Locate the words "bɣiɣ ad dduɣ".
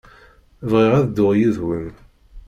0.69-1.31